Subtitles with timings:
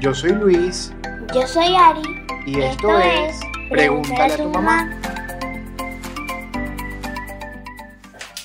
[0.00, 0.92] Yo soy Luis
[1.34, 2.26] Yo soy Ari.
[2.46, 3.40] y esto, es
[3.70, 4.90] Pregúntale a tu mamá.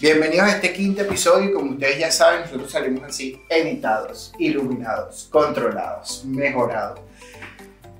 [0.01, 5.29] Bienvenidos a este quinto episodio y como ustedes ya saben, nosotros salimos así editados, iluminados,
[5.31, 6.99] controlados, mejorados,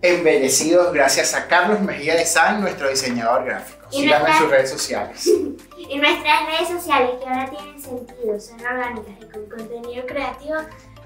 [0.01, 3.87] embellecidos gracias a Carlos Mejía de San, nuestro diseñador gráfico.
[3.91, 5.29] Y Síganme en nuestra- sus redes sociales.
[5.85, 10.55] Y nuestras redes sociales que ahora tienen sentido, son orgánicas y con contenido creativo,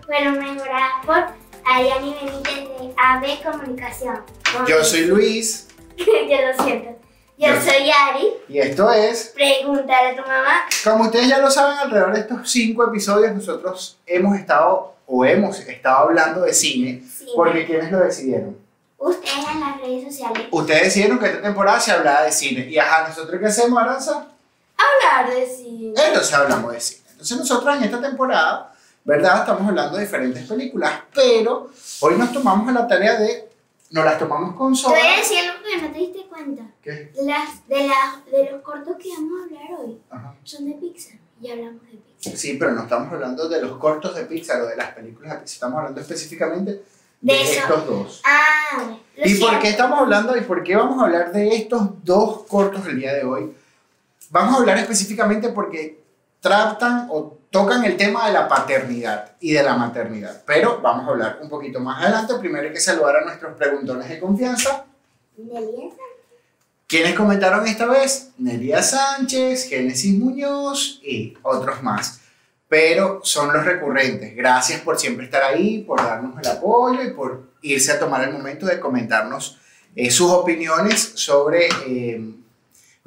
[0.05, 1.25] fueron mejoradas por
[1.69, 4.21] Ariani Benítez de AB Comunicación.
[4.67, 5.67] Yo soy Luis
[5.97, 6.89] Yo lo siento.
[7.37, 8.33] Yo soy Ari.
[8.49, 10.61] y esto es Pregúntale a tu mamá.
[10.83, 15.59] Como ustedes ya lo saben, alrededor de estos cinco episodios nosotros hemos estado o hemos
[15.59, 17.27] estado hablando de cine, Sí.
[17.35, 18.57] porque ¿quiénes lo decidieron?
[18.97, 20.47] Ustedes en las redes sociales.
[20.49, 22.67] Ustedes decidieron que esta temporada se hablaba de cine.
[22.67, 24.27] Y ajá, ¿nosotros qué hacemos, Aranza?
[24.75, 25.93] Hablar de cine.
[25.95, 27.01] Entonces hablamos de cine.
[27.11, 28.73] Entonces nosotros en esta temporada,
[29.07, 29.39] ¿verdad?
[29.39, 31.69] Estamos hablando de diferentes películas, pero
[32.01, 33.47] hoy nos tomamos la tarea de,
[33.91, 34.97] nos las tomamos con Te soda.
[34.97, 36.63] voy a decir algo que no te diste cuenta.
[36.81, 37.13] ¿Qué?
[37.23, 40.35] Las, de, las de los cortos que vamos a hablar hoy Ajá.
[40.43, 41.17] son de Pixar.
[41.39, 42.37] Ya hablamos de Pixar.
[42.37, 45.37] Sí, pero no estamos hablando de los cortos de Pixar o de las películas de
[45.37, 46.83] Pixar, estamos hablando específicamente
[47.21, 48.21] de, estos dos.
[48.25, 52.43] Ah, ¿Y por qué estamos hablando y por qué vamos a hablar de estos dos
[52.43, 53.55] cortos el día de hoy?
[54.31, 56.06] Vamos a hablar específicamente porque
[56.39, 60.43] tratan o tocan el tema de la paternidad y de la maternidad.
[60.45, 62.35] Pero vamos a hablar un poquito más adelante.
[62.39, 64.85] Primero hay que saludar a nuestros preguntones de confianza.
[65.37, 65.91] Nelia
[66.87, 68.29] ¿Quiénes comentaron esta vez?
[68.37, 72.21] Nelia Sánchez, Génesis Muñoz y otros más.
[72.69, 74.35] Pero son los recurrentes.
[74.35, 78.31] Gracias por siempre estar ahí, por darnos el apoyo y por irse a tomar el
[78.31, 79.57] momento de comentarnos
[79.95, 82.21] eh, sus opiniones sobre eh,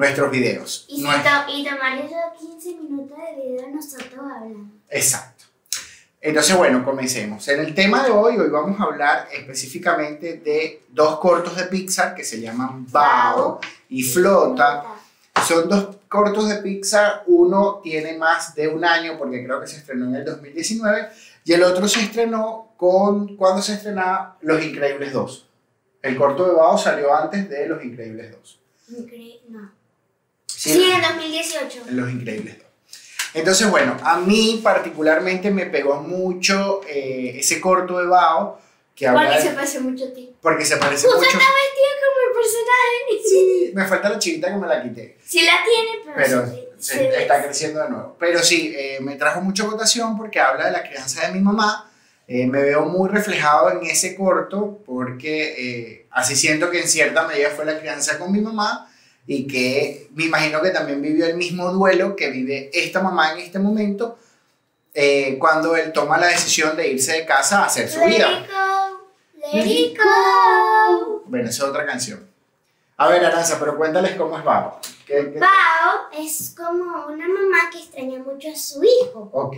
[0.00, 0.86] nuestros videos.
[0.88, 4.72] Y, si Nues- to- y tomar esos 15 minutos de video nosotros hablando.
[4.88, 5.44] Exacto.
[6.22, 7.46] Entonces, bueno, comencemos.
[7.48, 12.14] En el tema de hoy, hoy vamos a hablar específicamente de dos cortos de Pixar
[12.14, 14.84] que se llaman Bao y Flota.
[15.46, 17.24] Son dos cortos de Pixar.
[17.26, 21.08] Uno tiene más de un año porque creo que se estrenó en el 2019
[21.44, 25.46] y el otro se estrenó con cuando se estrenaba Los Increíbles 2.
[26.02, 28.60] El corto de Bao salió antes de Los Increíbles 2.
[28.92, 29.70] Incre- No.
[30.60, 31.82] Sí, Sí, en 2018.
[31.88, 32.66] en Los Increíbles 2.
[33.32, 38.60] Entonces, bueno, a mí particularmente me pegó mucho eh, ese corto de Bao
[38.94, 40.34] que habla Porque de- se pasó mucho tiempo.
[40.42, 41.30] porque se parece Justo mucho.
[41.30, 43.28] está vestido como el personaje.
[43.28, 45.16] Sí, me falta la chiquita que me la quité.
[45.24, 46.46] Sí la tiene, pero, pero
[46.78, 48.16] se, se- se está creciendo de nuevo.
[48.18, 51.90] Pero sí, eh, me trajo mucha votación porque habla de la crianza de mi mamá.
[52.28, 57.26] Eh, me veo muy reflejado en ese corto porque eh, así siento que en cierta
[57.26, 58.89] medida fue la crianza con mi mamá
[59.32, 63.38] y que me imagino que también vivió el mismo duelo que vive esta mamá en
[63.38, 64.18] este momento
[64.92, 68.28] eh, cuando él toma la decisión de irse de casa a hacer su vida.
[69.52, 71.22] let it go.
[71.26, 72.28] Bueno, esa es otra canción.
[72.96, 74.80] A ver, Aranza, pero cuéntales cómo es Babo.
[75.06, 79.56] ¿Qué- qué- Bao es como una mamá que extraña mucho a su hijo Ok,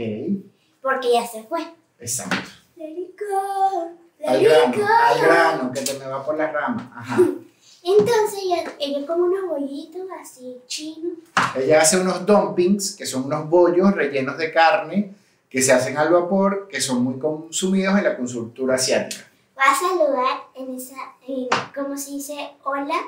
[0.82, 1.62] porque ya se fue.
[1.98, 2.36] exacto.
[2.76, 3.90] Let it go,
[4.20, 4.84] let Al it grano, go.
[4.86, 6.84] al grano, que te me va por las ramas.
[6.94, 7.18] Ajá.
[7.84, 11.14] Entonces ella, ella come unos bollitos así chinos.
[11.56, 15.14] Ella hace unos dumplings, que son unos bollos rellenos de carne,
[15.50, 19.24] que se hacen al vapor, que son muy consumidos en la cultura asiática.
[19.58, 23.00] Va a saludar en esa, en, como se dice hola,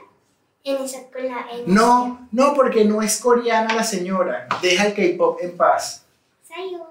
[0.64, 4.48] en esa con la en No, no, porque no es coreana la señora.
[4.60, 6.04] Deja el K-pop en paz.
[6.42, 6.84] Sayo.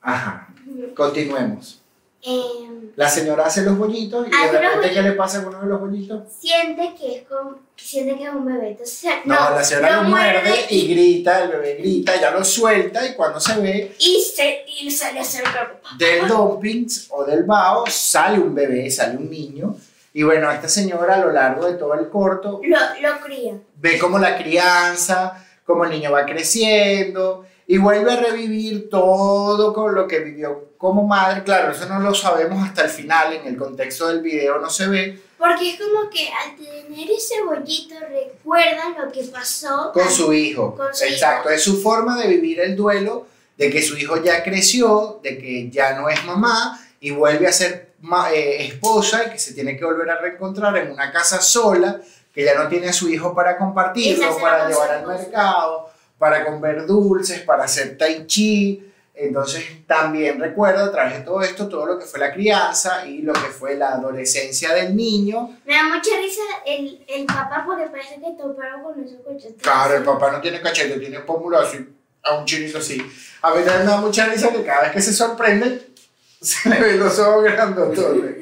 [0.00, 0.48] Ajá.
[0.94, 1.82] Continuemos.
[2.22, 5.68] Em, La señora hace los bollitos y de repente, ¿qué le pasa con uno de
[5.68, 6.22] los bollitos?
[6.40, 8.70] siente que es como, que siente que es un bebé.
[8.70, 13.14] Entonces, No, la señora lo muerde y grita, el bebé grita, ya lo suelta y
[13.14, 15.88] cuando se ve y se y sale a hacer cuerpo.
[15.96, 19.76] del dumplings o del bao sale un bebé, sale un niño.
[20.12, 23.54] Y bueno, esta señora a lo largo de todo el corto Lo, lo cría.
[23.76, 29.94] ve como la crianza, como el niño va creciendo y vuelve a revivir todo con
[29.94, 31.44] lo que vivió como madre.
[31.44, 34.88] Claro, eso no lo sabemos hasta el final, en el contexto del video no se
[34.88, 40.32] ve, Porque es como que al tener ese bollito recuerda lo que pasó con su
[40.32, 40.74] hijo.
[40.74, 41.56] Con su Exacto, hijo.
[41.56, 43.26] es su forma de vivir el duelo
[43.58, 47.52] de que su hijo ya creció, de que ya no es mamá y vuelve a
[47.52, 47.92] ser
[48.32, 52.00] eh, esposa y que se tiene que volver a reencontrar en una casa sola,
[52.32, 56.86] que ya no tiene a su hijo para compartirlo, para llevar al mercado, para comer
[56.86, 58.84] dulces, para hacer tai chi.
[59.14, 63.22] Entonces también recuerdo a través de todo esto todo lo que fue la crianza y
[63.22, 65.58] lo que fue la adolescencia del niño.
[65.66, 69.54] Me da mucha risa el, el papá porque parece que toparon con esos coches.
[69.60, 71.84] Claro, el papá no tiene cachete, tiene pómulo así,
[72.22, 73.04] a un chinito así.
[73.42, 75.88] A mí también me da mucha risa que cada vez que se sorprende,
[76.40, 78.36] se le ven los ojos grandotones.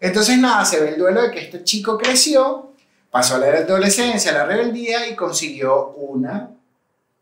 [0.00, 2.72] Entonces, nada, se ve el duelo de que este chico creció,
[3.10, 6.53] pasó a la adolescencia, a la rebeldía y consiguió una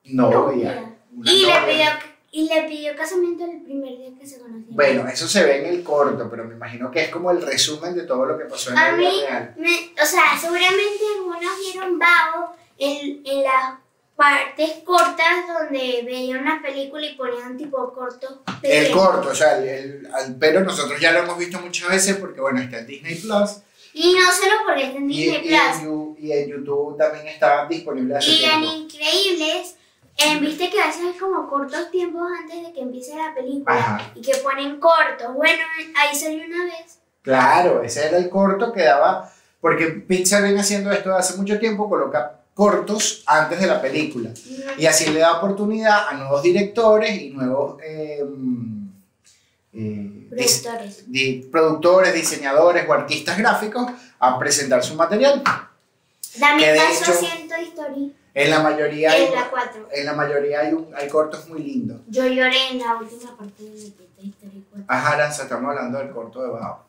[0.05, 0.95] novia.
[1.25, 1.67] Y le, novia.
[1.67, 1.87] pidió,
[2.33, 4.75] y le pidió casamiento el primer día que se conocieron.
[4.75, 7.95] Bueno, eso se ve en el corto, pero me imagino que es como el resumen
[7.95, 9.55] de todo lo que pasó en la A vida mí, real.
[9.59, 13.75] me- o sea, seguramente algunos vieron Bao en, en las
[14.17, 18.39] partes cortas donde veían una película y ponían tipo cortos.
[18.63, 22.17] El corto, o sea, el, el- al- pero nosotros ya lo hemos visto muchas veces
[22.17, 23.51] porque, bueno, está en Disney Plus
[23.95, 25.61] Y no solo porque está en y, Disney y Plus.
[25.81, 28.73] en, Yu- y en YouTube también está disponible hace Y en tiempo.
[28.75, 29.77] Increíbles,
[30.19, 33.75] eh, viste que a veces hay como cortos tiempos antes de que empiece la película
[33.77, 34.13] Ajá.
[34.15, 35.35] y que ponen cortos.
[35.35, 35.63] Bueno,
[35.97, 36.99] ahí salió una vez.
[37.23, 39.31] Claro, ese era el corto que daba,
[39.61, 44.31] porque Pixar viene haciendo esto hace mucho tiempo, coloca cortos antes de la película.
[44.77, 48.23] Y así le da oportunidad a nuevos directores y nuevos eh,
[49.73, 51.05] eh, dis- Productores.
[51.51, 53.87] productores, diseñadores o artistas gráficos
[54.19, 55.43] a presentar su material.
[56.39, 59.89] También pasó haciendo Story En la mayoría hay, en la 4.
[59.93, 62.01] en la mayoría hay, un- hay cortos muy lindos.
[62.09, 64.85] Yo lloré en la última parte de Toy Story 4.
[64.89, 66.85] Ajá, Aranza, estamos hablando del corto de Bao.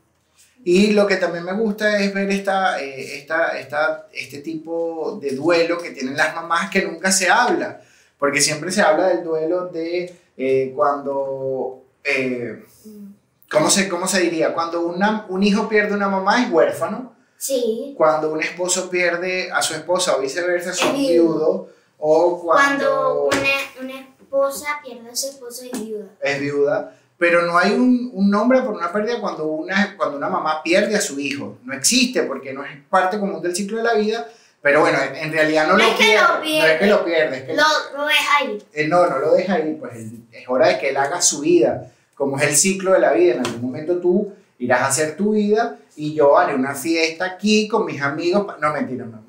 [0.63, 5.31] Y lo que también me gusta es ver esta, eh, esta, esta, este tipo de
[5.35, 7.81] duelo que tienen las mamás que nunca se habla.
[8.17, 13.13] Porque siempre se habla del duelo de eh, cuando, eh, Mm.
[13.51, 14.53] ¿cómo, se, ¿cómo se diría?
[14.53, 17.12] Cuando una, un hijo pierde una mamá es huérfano.
[17.43, 17.93] Sí.
[17.97, 21.09] Cuando un esposo pierde a su esposa o viceversa son Es viudo.
[21.33, 21.69] viudo.
[21.99, 26.05] O Cuando una, una esposa pierde a su esposo es viuda.
[26.21, 30.29] es viuda, pero no hay un, un nombre por una pérdida cuando una, cuando una
[30.29, 31.57] mamá pierde a su hijo.
[31.65, 34.25] No existe porque no es parte común del ciclo de la vida,
[34.61, 36.79] pero bueno, en, en realidad no, No lo, es que pierde, lo No es pierde.
[36.79, 37.63] que lo pierde, es que Lo,
[37.97, 38.65] lo deja ir.
[38.71, 41.91] él no, no lo deja ir, pues es hora de que él haga su vida,
[42.15, 43.33] como es el ciclo de la vida.
[43.35, 47.67] En algún momento tú irás a hacer tu vida y yo haré una fiesta aquí
[47.67, 48.55] con mis amigos.
[48.59, 49.27] No, mentira, mamá.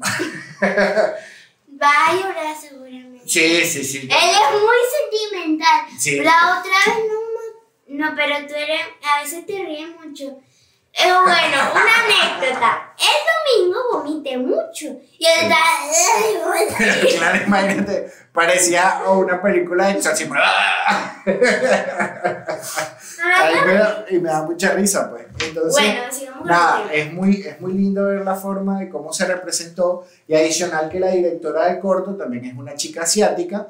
[1.83, 3.29] Va a llorar seguramente.
[3.29, 3.99] Sí, sí, sí.
[3.99, 5.87] Él es muy sentimental.
[5.99, 6.21] Sí.
[6.21, 10.39] La otra vez no, no, pero tú eres, a veces te ríes mucho.
[10.93, 12.95] Eh, bueno, una anécdota.
[12.99, 14.87] El domingo vomité mucho.
[15.19, 15.74] Y él estaba...
[17.19, 19.94] claro, imagínate, parecía una película de
[23.75, 25.25] da- y me da mucha risa, pues.
[25.47, 29.25] Entonces, Bueno, sigamos nada, es muy, es muy lindo ver la forma de cómo se
[29.26, 33.69] representó y adicional que la directora del corto también es una chica asiática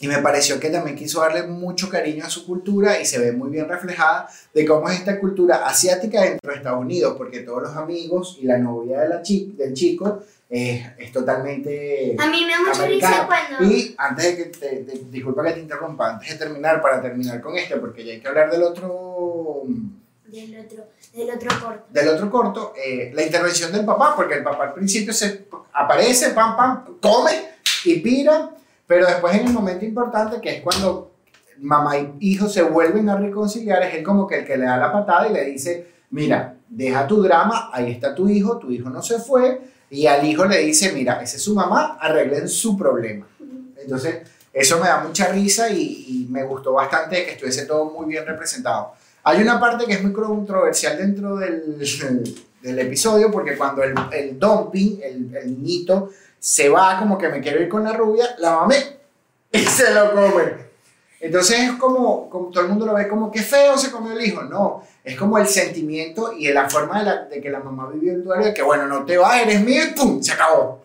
[0.00, 3.32] y me pareció que también quiso darle mucho cariño a su cultura y se ve
[3.32, 7.62] muy bien reflejada de cómo es esta cultura asiática dentro de Estados Unidos, porque todos
[7.62, 12.44] los amigos y la novia de la chi- del chico es, es totalmente A mí
[12.46, 13.72] me da mucha risa cuando...
[13.74, 17.40] Y antes de que te, de- disculpa que te interrumpa, antes de terminar, para terminar
[17.40, 19.62] con este, porque ya hay que hablar del otro
[20.26, 20.84] Del otro,
[21.14, 21.84] del otro corto.
[21.90, 26.30] del otro corto, eh, la intervención del papá, porque el papá al principio se aparece,
[26.30, 27.32] pam, pam, come
[27.84, 28.50] y pira,
[28.88, 31.12] pero después en el momento importante, que es cuando
[31.58, 34.78] mamá y hijo se vuelven a reconciliar, es él como que el que le da
[34.78, 38.88] la patada y le dice, mira, deja tu drama, ahí está tu hijo, tu hijo
[38.88, 42.78] no se fue, y al hijo le dice, mira, esa es su mamá, arreglen su
[42.78, 43.26] problema.
[43.76, 48.06] Entonces, eso me da mucha risa y, y me gustó bastante que estuviese todo muy
[48.06, 48.92] bien representado.
[49.22, 51.78] Hay una parte que es muy controversial dentro del,
[52.62, 57.40] del episodio, porque cuando el, el dumping, el, el niñito, se va como que me
[57.40, 58.74] quiero ir con la rubia, la mamá
[59.52, 60.68] y se lo come.
[61.20, 64.24] Entonces es como, como todo el mundo lo ve como que feo se comió el
[64.24, 64.42] hijo.
[64.42, 68.12] No, es como el sentimiento y la forma de, la- de que la mamá vivió
[68.12, 70.22] el duelo de que, bueno, no te vas, eres mío y ¡pum!
[70.22, 70.84] Se acabó.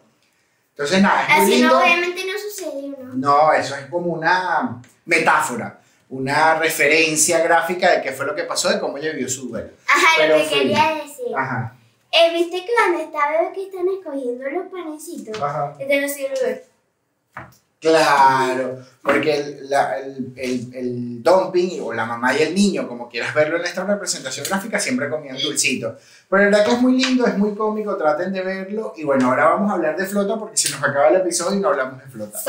[0.72, 1.76] Entonces, nada, es muy Así lindo.
[1.76, 3.14] no, obviamente no sucedió, ¿no?
[3.14, 5.80] No, eso es como una metáfora,
[6.10, 9.70] una referencia gráfica de qué fue lo que pasó, de cómo ella vivió su duelo.
[9.88, 11.36] Ajá, Pero lo que fue- quería decir.
[11.38, 11.76] Ajá,
[12.16, 15.42] Eh, ¿Viste que cuando está bebé que están escogiendo los panecitos?
[15.42, 15.76] ajá.
[15.78, 16.64] Que te lo sirve.
[17.80, 23.10] Claro, porque el, la- el, el, el dumping o la mamá y el niño, como
[23.10, 25.98] quieras verlo en esta representación gráfica, siempre comían dulcito.
[26.30, 28.94] Pero la verdad que es muy lindo, es muy cómico, traten de verlo.
[28.96, 31.60] Y bueno, ahora vamos a hablar de Flota porque se nos acaba el episodio y
[31.62, 32.40] no hablamos de Flota.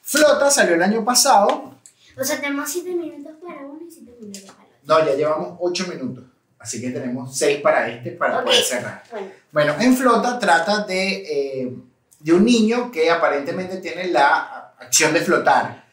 [0.00, 1.74] Flota salió el año pasado,
[2.18, 4.76] O sea, tenemos 7 minutos para uno y 7 minutos para otro.
[4.84, 6.24] no, ya llevamos 8 minutos,
[6.58, 9.02] así que tenemos 6 para este para poder cerrar.
[9.10, 11.72] Bueno, Bueno, en Flota trata de, eh,
[12.20, 15.84] de un niño que aparentemente tiene la acción de flotar.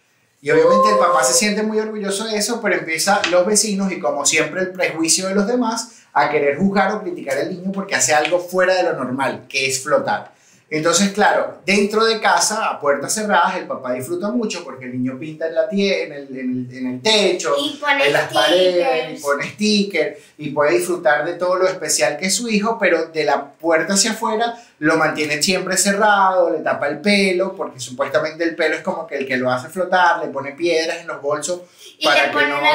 [0.42, 4.00] Y obviamente el papá se siente muy orgulloso de eso, pero empieza los vecinos y
[4.00, 7.96] como siempre el prejuicio de los demás a querer juzgar o criticar al niño porque
[7.96, 10.35] hace algo fuera de lo normal, que es flotar.
[10.68, 15.18] Entonces, claro, dentro de casa, a puertas cerradas, el papá disfruta mucho porque el niño
[15.20, 18.34] pinta en, la tie en, el, en, el, en el techo, Y pone en las
[18.34, 19.22] paredes, y stickers.
[19.22, 23.24] pone sticker y puede disfrutar de todo lo especial que es su hijo, pero de
[23.26, 28.56] la puerta hacia afuera lo mantiene siempre cerrado, le tapa el pelo, porque supuestamente el
[28.56, 31.62] pelo es como que el que lo hace flotar, le pone piedras en los bolsos
[32.00, 32.70] Y para que no- una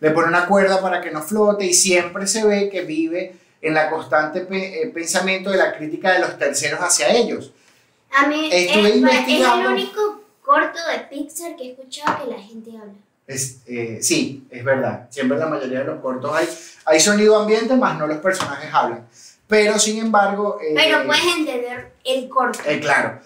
[0.00, 3.74] le pone una cuerda para que no flote y siempre se ve que vive en
[3.74, 7.52] la constante pe- eh, pensamiento de la crítica de los terceros hacia ellos.
[8.14, 9.68] A mí es, Estuve es investigando.
[9.70, 12.92] el único corto de Pixar que he escuchado que la gente habla.
[13.26, 15.06] Es, eh, sí, es verdad.
[15.10, 16.46] Siempre en la mayoría de los cortos hay,
[16.84, 19.06] hay sonido ambiente, más no los personajes hablan.
[19.46, 20.58] Pero sin embargo...
[20.60, 22.58] eh, Pero puedes entender el corto.
[22.66, 23.20] eh, claro.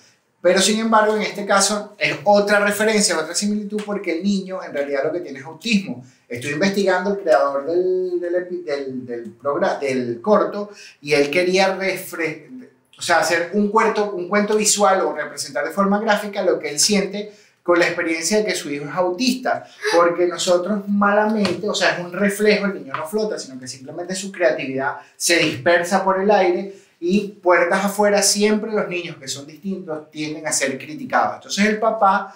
[0.47, 4.73] Pero sin embargo, en este caso es otra referencia, otra similitud, porque el niño en
[4.73, 6.05] realidad lo que tiene es autismo.
[6.29, 10.71] Estoy investigando el creador del, del, del, del, progra- del corto
[11.03, 15.73] y él quería refre- o sea, hacer un cuento, un cuento visual o representar de
[15.73, 17.33] forma gráfica lo que él siente
[17.65, 22.05] con la experiencia de que su hijo es autista, porque nosotros malamente, o sea, es
[22.05, 26.31] un reflejo, el niño no flota, sino que simplemente su creatividad se dispersa por el
[26.31, 31.37] aire y puertas afuera siempre los niños que son distintos tienden a ser criticados.
[31.37, 32.35] Entonces el papá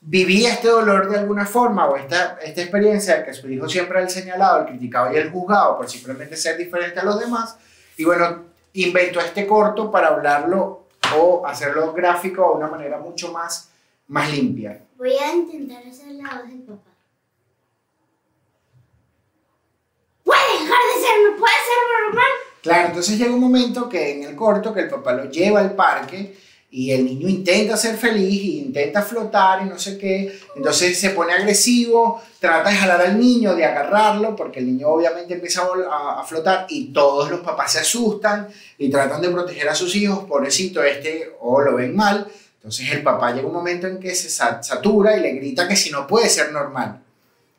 [0.00, 3.98] vivía este dolor de alguna forma o esta, esta experiencia de que su hijo siempre
[3.98, 7.56] era el señalado, el criticado y el juzgado por simplemente ser diferente a los demás
[7.96, 13.70] y bueno, inventó este corto para hablarlo o hacerlo gráfico de una manera mucho más,
[14.08, 14.82] más limpia.
[14.96, 16.90] Voy a intentar hacer la voz del papá.
[20.24, 22.41] Puede dejar de ser, no puede ser normal.
[22.62, 25.74] Claro, entonces llega un momento que en el corto que el papá lo lleva al
[25.74, 26.36] parque
[26.70, 31.10] y el niño intenta ser feliz y intenta flotar y no sé qué, entonces se
[31.10, 36.20] pone agresivo, trata de jalar al niño, de agarrarlo, porque el niño obviamente empieza a,
[36.20, 40.20] a- flotar y todos los papás se asustan y tratan de proteger a sus hijos,
[40.24, 42.26] pobrecito este, o lo ven mal,
[42.56, 45.76] entonces el papá llega un momento en que se sa- satura y le grita que
[45.76, 47.00] si no puede ser normal.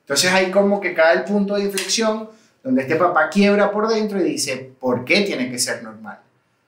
[0.01, 2.29] Entonces ahí como que cae el punto de inflexión
[2.63, 6.19] donde este papá quiebra por dentro y dice, ¿por qué tiene que ser normal?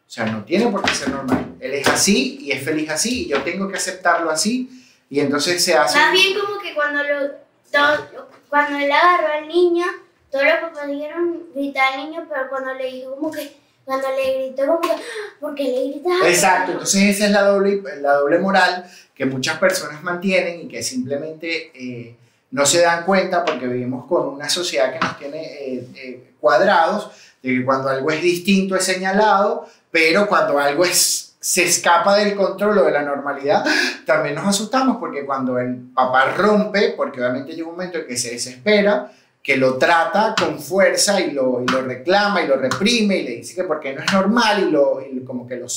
[0.07, 1.55] O sea, no tiene por qué ser normal.
[1.59, 4.69] Él es así y es feliz así y yo tengo que aceptarlo así
[5.09, 5.97] y entonces se hace...
[5.97, 7.27] Más bien como que cuando, lo,
[7.71, 9.85] to- cuando él agarró al niño,
[10.31, 14.47] todos los papás dijeron gritar al niño, pero cuando le dijo como que, cuando le
[14.47, 14.99] gritó como que, "Ah,
[15.39, 16.13] ¿por qué le gritas?
[16.27, 20.83] Exacto, entonces esa es la doble, la doble moral que muchas personas mantienen y que
[20.83, 22.15] simplemente eh,
[22.55, 27.11] no se dan cuenta porque vivimos con una sociedad que nos tiene eh, eh, cuadrados,
[27.43, 32.33] de que cuando algo es distinto es señalado, pero cuando algo es, se escapa del
[32.35, 33.63] control o de la normalidad,
[34.05, 38.17] también nos asustamos porque cuando el papá rompe, porque obviamente llega un momento en que
[38.17, 39.11] se desespera,
[39.43, 43.53] que lo trata con fuerza y lo, lo reclama y lo reprime y le dice
[43.53, 45.67] que porque no es normal y, lo, como que lo,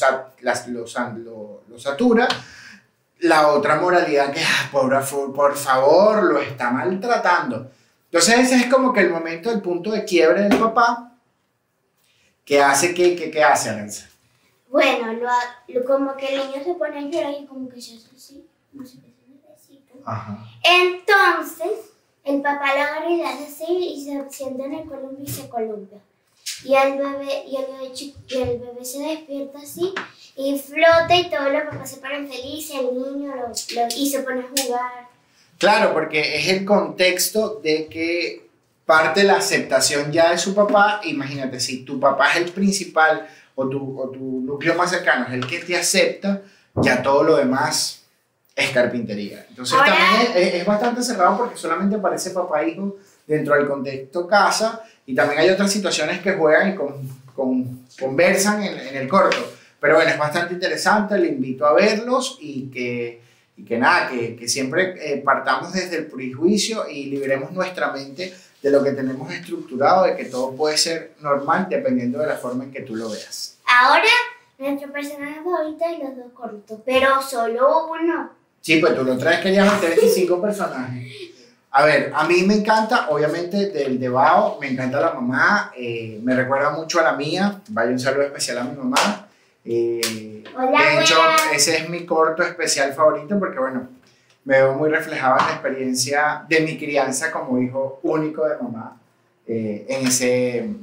[0.41, 0.87] las- lo,
[1.19, 2.27] lo- lo satura.
[3.21, 4.91] La otra moralidad que, ah, por,
[5.35, 7.71] por favor, lo está maltratando.
[8.05, 11.13] Entonces ese es como que el momento, el punto de quiebre del papá
[12.45, 14.07] que hace que, que, que hace Aranza.
[14.71, 17.81] Bueno, lo, ha- lo- como que el niño se pone a llorar y como que
[17.81, 19.13] se hace así, un besito.
[20.05, 20.39] Ajá.
[20.63, 21.91] Entonces,
[22.25, 25.29] el papá lo agarra y le hace así y se sienta en el columpio y
[25.29, 25.99] se columpia.
[26.65, 29.93] Y el bebé, y el bebé, y el bebé se despierta así
[30.37, 34.21] y flota y todos los papás se ponen felices, el niño lo, lo- y se
[34.21, 35.09] pone a jugar.
[35.59, 38.49] Claro, porque es el contexto de que
[38.87, 41.01] parte la aceptación ya de su papá.
[41.05, 45.33] Imagínate, si tu papá es el principal o tu, o tu núcleo más cercano es
[45.35, 46.43] el que te acepta,
[46.77, 48.03] ya todo lo demás
[48.55, 49.47] es carpintería.
[49.49, 52.97] Entonces Ahora- también es, es bastante cerrado porque solamente aparece papá e hijo
[53.29, 56.95] dentro del contexto casa y también hay otras situaciones que juegan y con,
[57.37, 59.37] con- conversan en, en el corto.
[59.81, 63.21] Pero bueno, es bastante interesante, le invito a verlos y que,
[63.57, 68.35] y que nada, que, que siempre eh, partamos desde el prejuicio y liberemos nuestra mente
[68.61, 72.65] de lo que tenemos estructurado, de que todo puede ser normal dependiendo de la forma
[72.65, 73.57] en que tú lo veas.
[73.67, 74.03] Ahora,
[74.59, 78.33] nuestro personaje favorito y los dos cortos, pero solo uno.
[78.61, 81.13] Sí, pues tú lo traes querías meter 25 personajes.
[81.71, 86.19] A ver, a mí me encanta, obviamente, del de Bao, me encanta la mamá, eh,
[86.23, 89.29] me recuerda mucho a la mía, vaya un saludo especial a mi mamá.
[89.65, 91.17] Eh, Hola, de hecho,
[91.53, 93.87] ese es mi corto especial favorito porque, bueno,
[94.45, 98.99] me veo muy reflejado en la experiencia de mi crianza como hijo único de mamá
[99.47, 100.83] eh, en, ese, en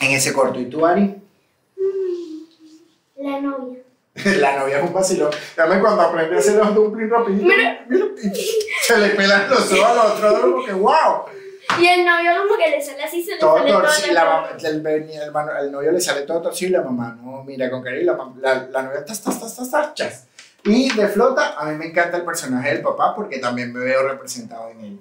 [0.00, 0.58] ese corto.
[0.58, 1.22] ¿Y tú, Ari?
[3.16, 3.85] La novia.
[4.40, 5.30] La novia es un vacilón.
[5.56, 7.44] Dame cuando aprende a hacer los dumplings rapidito.
[7.46, 7.86] mira,
[8.82, 11.24] se le pelan los ojos al otro, como que wow.
[11.80, 14.24] Y el novio como que le sale así, se le todo sale todo torcido, la
[14.24, 18.54] mamá- el, novio le sale todo torcido y la mamá, no, mira, con cariño, la,
[18.54, 20.26] la, la novia, tas, tas, tas, tas, tas, chas.
[20.64, 24.08] Y de flota, a mí me encanta el personaje del papá porque también me veo
[24.08, 25.00] representado en él.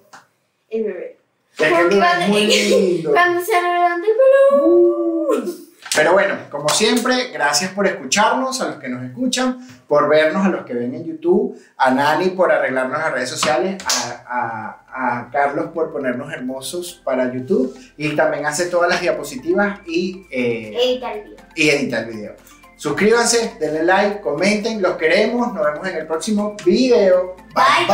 [0.69, 1.17] El bebé.
[1.57, 3.11] Es que cuando- es muy lindo.
[3.11, 5.64] Cuando se le levanta el pelo.
[5.93, 10.49] Pero bueno, como siempre, gracias por escucharnos, a los que nos escuchan, por vernos, a
[10.49, 15.29] los que ven en YouTube, a Nani por arreglarnos las redes sociales, a, a- a
[15.29, 21.13] Carlos por ponernos hermosos para YouTube y también hace todas las diapositivas y, eh, Edita
[21.13, 21.45] el video.
[21.55, 22.35] y edita el video.
[22.77, 27.35] Suscríbanse, denle like, comenten, los queremos, nos vemos en el próximo video.
[27.53, 27.87] Bye,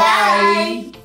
[0.92, 1.01] bye.